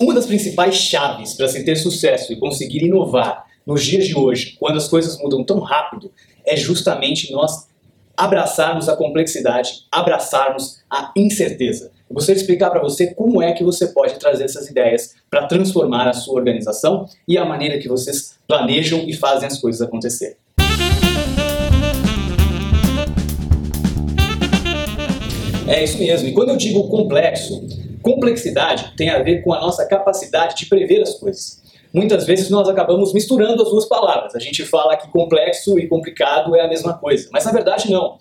[0.00, 4.56] Uma das principais chaves para se ter sucesso e conseguir inovar nos dias de hoje,
[4.58, 6.10] quando as coisas mudam tão rápido,
[6.44, 7.68] é justamente nós
[8.16, 11.92] abraçarmos a complexidade, abraçarmos a incerteza.
[12.10, 15.46] Eu gostaria de explicar para você como é que você pode trazer essas ideias para
[15.46, 20.38] transformar a sua organização e a maneira que vocês planejam e fazem as coisas acontecer.
[25.68, 26.28] É isso mesmo.
[26.28, 27.64] E quando eu digo complexo,
[28.04, 31.62] Complexidade tem a ver com a nossa capacidade de prever as coisas.
[31.90, 34.34] Muitas vezes nós acabamos misturando as duas palavras.
[34.34, 38.18] A gente fala que complexo e complicado é a mesma coisa, mas na verdade não.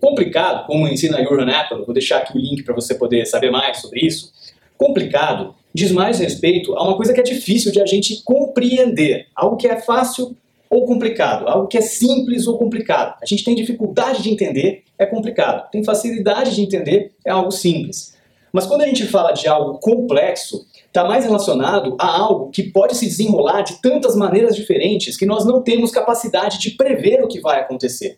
[0.00, 3.82] Complicado, como ensina Jurgen Apple, vou deixar aqui o link para você poder saber mais
[3.82, 4.32] sobre isso.
[4.78, 9.58] Complicado diz mais respeito a uma coisa que é difícil de a gente compreender, algo
[9.58, 10.34] que é fácil
[10.70, 13.18] ou complicado, algo que é simples ou complicado.
[13.22, 15.70] A gente tem dificuldade de entender, é complicado.
[15.70, 18.15] Tem facilidade de entender, é algo simples.
[18.52, 22.96] Mas quando a gente fala de algo complexo, está mais relacionado a algo que pode
[22.96, 27.40] se desenrolar de tantas maneiras diferentes que nós não temos capacidade de prever o que
[27.40, 28.16] vai acontecer.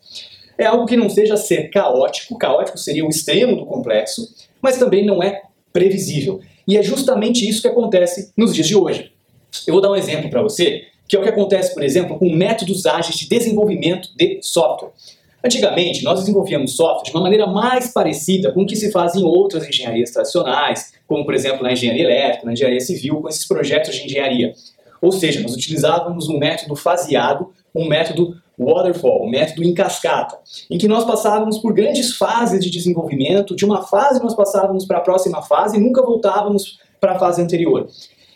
[0.57, 4.27] É algo que não seja ser caótico, caótico seria o extremo do complexo,
[4.61, 6.39] mas também não é previsível.
[6.67, 9.11] E é justamente isso que acontece nos dias de hoje.
[9.65, 12.29] Eu vou dar um exemplo para você, que é o que acontece, por exemplo, com
[12.29, 14.91] métodos ágeis de desenvolvimento de software.
[15.43, 19.23] Antigamente, nós desenvolvíamos software de uma maneira mais parecida com o que se faz em
[19.23, 23.95] outras engenharias tradicionais, como, por exemplo, na engenharia elétrica, na engenharia civil, com esses projetos
[23.95, 24.53] de engenharia.
[25.01, 30.37] Ou seja, nós utilizávamos um método faseado, um método waterfall, um método em cascata,
[30.69, 34.97] em que nós passávamos por grandes fases de desenvolvimento, de uma fase nós passávamos para
[34.97, 37.87] a próxima fase e nunca voltávamos para a fase anterior.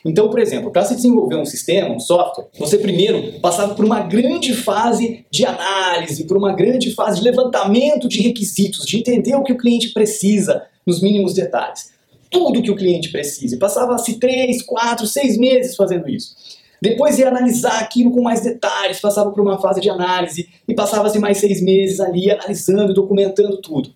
[0.05, 4.01] Então, por exemplo, para se desenvolver um sistema, um software, você primeiro passava por uma
[4.01, 9.43] grande fase de análise, por uma grande fase de levantamento de requisitos, de entender o
[9.43, 11.93] que o cliente precisa nos mínimos detalhes.
[12.29, 13.57] Tudo que o cliente precisa.
[13.57, 16.35] Passava-se três, quatro, seis meses fazendo isso.
[16.81, 21.17] Depois ia analisar aquilo com mais detalhes, passava por uma fase de análise e passava-se
[21.17, 23.89] mais seis meses ali analisando, documentando tudo.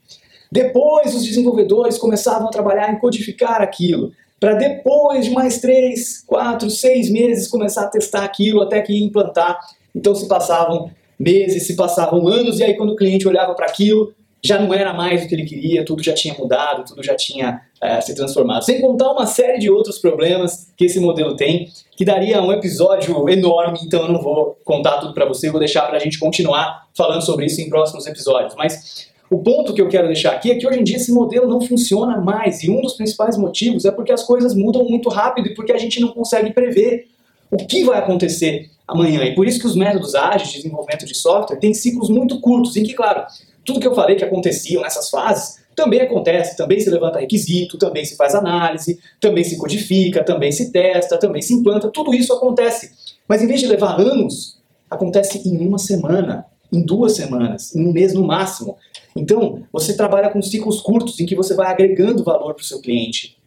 [0.49, 6.69] Depois os desenvolvedores começavam a trabalhar em codificar aquilo para depois de mais três, quatro,
[6.69, 9.59] seis meses começar a testar aquilo até que implantar.
[9.95, 14.13] Então se passavam meses, se passavam anos, e aí quando o cliente olhava para aquilo,
[14.43, 17.61] já não era mais o que ele queria, tudo já tinha mudado, tudo já tinha
[17.81, 18.63] é, se transformado.
[18.63, 23.27] Sem contar uma série de outros problemas que esse modelo tem, que daria um episódio
[23.29, 26.87] enorme, então eu não vou contar tudo para você, vou deixar para a gente continuar
[26.95, 28.53] falando sobre isso em próximos episódios.
[28.55, 31.47] Mas o ponto que eu quero deixar aqui é que hoje em dia esse modelo
[31.47, 35.47] não funciona mais e um dos principais motivos é porque as coisas mudam muito rápido
[35.47, 37.07] e porque a gente não consegue prever
[37.51, 39.23] o que vai acontecer amanhã.
[39.25, 42.75] E por isso que os métodos ágeis de desenvolvimento de software têm ciclos muito curtos,
[42.77, 43.25] em que, claro,
[43.65, 48.03] tudo que eu falei que acontecia nessas fases também acontece, também se levanta requisito, também
[48.03, 52.91] se faz análise, também se codifica, também se testa, também se implanta, tudo isso acontece.
[53.27, 54.57] Mas em vez de levar anos,
[54.89, 58.77] acontece em uma semana, em duas semanas, em um mês no máximo.
[59.15, 62.81] Então, você trabalha com ciclos curtos em que você vai agregando valor para o seu
[62.81, 63.37] cliente.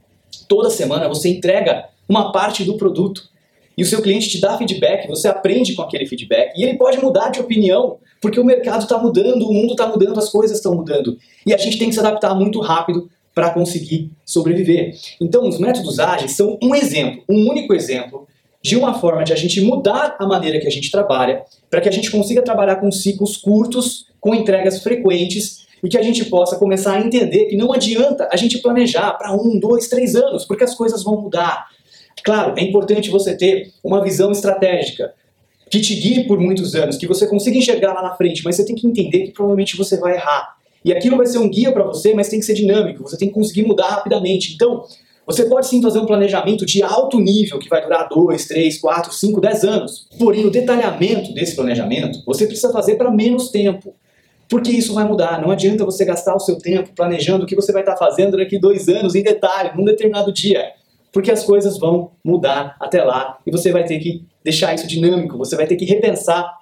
[0.49, 3.29] Toda semana você entrega uma parte do produto
[3.77, 6.99] e o seu cliente te dá feedback, você aprende com aquele feedback e ele pode
[6.99, 10.75] mudar de opinião porque o mercado está mudando, o mundo está mudando, as coisas estão
[10.75, 11.17] mudando
[11.47, 14.95] e a gente tem que se adaptar muito rápido para conseguir sobreviver.
[15.21, 18.27] Então, os métodos ágeis são um exemplo, um único exemplo
[18.63, 21.89] de uma forma de a gente mudar a maneira que a gente trabalha, para que
[21.89, 26.57] a gente consiga trabalhar com ciclos curtos, com entregas frequentes e que a gente possa
[26.57, 30.65] começar a entender que não adianta a gente planejar para um, dois, três anos, porque
[30.65, 31.69] as coisas vão mudar.
[32.23, 35.15] Claro, é importante você ter uma visão estratégica
[35.71, 38.65] que te guie por muitos anos, que você consiga enxergar lá na frente, mas você
[38.65, 40.57] tem que entender que provavelmente você vai errar.
[40.85, 43.29] E aquilo vai ser um guia para você, mas tem que ser dinâmico, você tem
[43.29, 44.55] que conseguir mudar rapidamente.
[44.55, 44.85] Então,
[45.31, 49.13] você pode sim fazer um planejamento de alto nível que vai durar 2, 3, 4,
[49.13, 50.09] 5, 10 anos.
[50.19, 53.95] Porém, o detalhamento desse planejamento você precisa fazer para menos tempo.
[54.49, 55.41] Porque isso vai mudar.
[55.41, 58.59] Não adianta você gastar o seu tempo planejando o que você vai estar fazendo daqui
[58.59, 60.65] dois anos em detalhe, num determinado dia.
[61.13, 65.39] Porque as coisas vão mudar até lá e você vai ter que deixar isso dinâmico,
[65.39, 66.60] você vai ter que repensar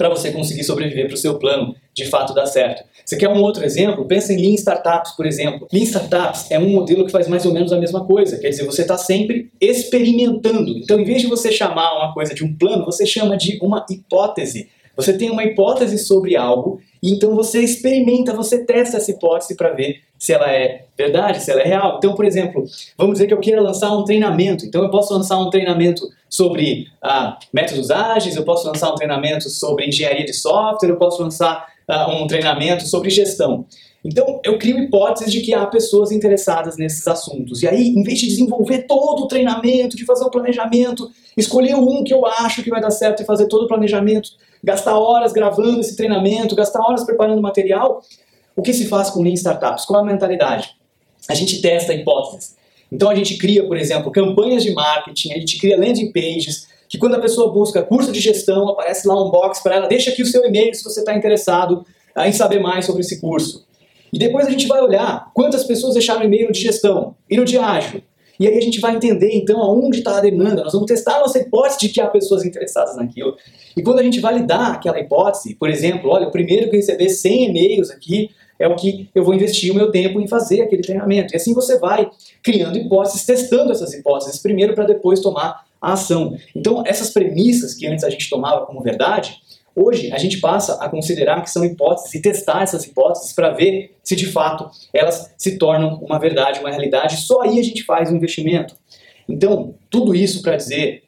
[0.00, 2.82] para você conseguir sobreviver para o seu plano de fato dar certo.
[3.04, 4.06] Você quer um outro exemplo?
[4.06, 5.68] Pensa em Lean Startups, por exemplo.
[5.70, 8.64] Lean Startups é um modelo que faz mais ou menos a mesma coisa, quer dizer,
[8.64, 10.70] você está sempre experimentando.
[10.78, 13.84] Então, em vez de você chamar uma coisa de um plano, você chama de uma
[13.90, 14.70] hipótese.
[14.96, 19.74] Você tem uma hipótese sobre algo e então você experimenta, você testa essa hipótese para
[19.74, 21.96] ver se ela é verdade, se ela é real.
[21.96, 22.62] Então, por exemplo,
[22.96, 24.66] vamos dizer que eu queira lançar um treinamento.
[24.66, 29.48] Então, eu posso lançar um treinamento sobre ah, métodos ágeis, eu posso lançar um treinamento
[29.48, 33.64] sobre engenharia de software, eu posso lançar ah, um treinamento sobre gestão.
[34.04, 37.62] Então, eu crio hipóteses de que há pessoas interessadas nesses assuntos.
[37.62, 42.04] E aí, em vez de desenvolver todo o treinamento, de fazer o planejamento, escolher um
[42.04, 44.32] que eu acho que vai dar certo e fazer todo o planejamento,
[44.62, 48.02] gastar horas gravando esse treinamento, gastar horas preparando material,
[48.60, 49.86] o que se faz com Lean Startups?
[49.86, 50.76] Qual a mentalidade?
[51.30, 52.54] A gente testa hipóteses.
[52.92, 56.98] Então a gente cria, por exemplo, campanhas de marketing, a gente cria landing pages, que
[56.98, 60.22] quando a pessoa busca curso de gestão, aparece lá um box para ela, deixa aqui
[60.22, 61.86] o seu e-mail se você está interessado
[62.18, 63.66] em saber mais sobre esse curso.
[64.12, 67.56] E depois a gente vai olhar quantas pessoas deixaram e-mail de gestão e no de
[67.56, 68.02] ágil.
[68.40, 70.64] E aí a gente vai entender então aonde está a demanda.
[70.64, 73.36] Nós vamos testar a nossa hipótese de que há pessoas interessadas naquilo.
[73.76, 77.50] E quando a gente validar aquela hipótese, por exemplo, olha, o primeiro que receber 100
[77.50, 81.34] e-mails aqui é o que eu vou investir o meu tempo em fazer aquele treinamento.
[81.34, 82.10] E assim você vai
[82.42, 86.34] criando hipóteses, testando essas hipóteses primeiro para depois tomar a ação.
[86.56, 89.38] Então, essas premissas que antes a gente tomava como verdade,
[89.74, 93.94] Hoje, a gente passa a considerar que são hipóteses e testar essas hipóteses para ver
[94.02, 97.18] se de fato elas se tornam uma verdade, uma realidade.
[97.18, 98.74] Só aí a gente faz o um investimento.
[99.28, 101.04] Então, tudo isso para dizer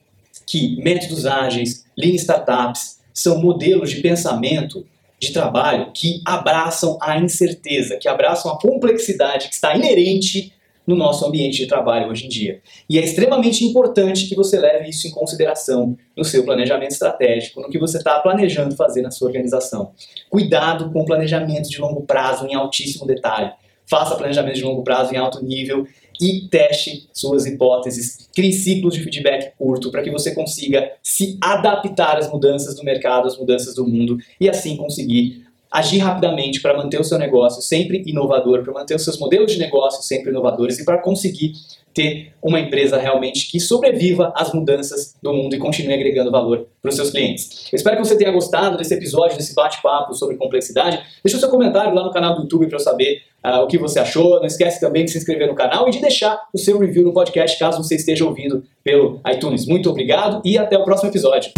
[0.47, 4.87] que métodos ágeis, Lean Startups, são modelos de pensamento,
[5.21, 10.53] de trabalho que abraçam a incerteza, que abraçam a complexidade que está inerente
[10.87, 12.61] no nosso ambiente de trabalho hoje em dia.
[12.89, 17.69] E é extremamente importante que você leve isso em consideração no seu planejamento estratégico, no
[17.69, 19.93] que você está planejando fazer na sua organização.
[20.29, 23.53] Cuidado com planejamento de longo prazo em altíssimo detalhe.
[23.87, 25.87] Faça planejamento de longo prazo em alto nível
[26.21, 28.29] e teste suas hipóteses.
[28.35, 33.27] Crie ciclos de feedback curto para que você consiga se adaptar às mudanças do mercado,
[33.27, 38.03] às mudanças do mundo e assim conseguir agir rapidamente para manter o seu negócio sempre
[38.07, 41.53] inovador, para manter os seus modelos de negócio sempre inovadores e para conseguir
[41.95, 46.89] ter uma empresa realmente que sobreviva às mudanças do mundo e continue agregando valor para
[46.89, 47.69] os seus clientes.
[47.73, 51.01] Eu espero que você tenha gostado desse episódio, desse bate-papo sobre complexidade.
[51.23, 53.79] Deixa o seu comentário lá no canal do YouTube para eu saber uh, o que
[53.79, 54.39] você achou.
[54.39, 57.13] Não esquece também de se inscrever no canal e de deixar o seu review no
[57.13, 59.67] podcast caso você esteja ouvindo pelo iTunes.
[59.67, 61.53] Muito obrigado e até o próximo episódio.